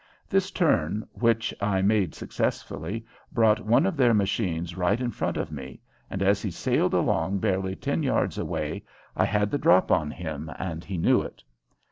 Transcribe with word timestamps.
This 0.27 0.49
turn, 0.49 1.07
which 1.13 1.53
I 1.61 1.83
made 1.83 2.15
successfully, 2.15 3.05
brought 3.31 3.59
one 3.59 3.85
of 3.85 3.95
their 3.95 4.15
machines 4.15 4.75
right 4.75 4.99
in 4.99 5.11
front 5.11 5.37
of 5.37 5.51
me, 5.51 5.79
and 6.09 6.23
as 6.23 6.41
he 6.41 6.49
sailed 6.49 6.95
along 6.95 7.37
barely 7.37 7.75
ten 7.75 8.01
yards 8.01 8.39
away 8.39 8.83
I 9.15 9.25
had 9.25 9.51
"the 9.51 9.59
drop" 9.59 9.91
on 9.91 10.09
him, 10.09 10.51
and 10.57 10.83
he 10.83 10.97
knew 10.97 11.21
it. 11.21 11.43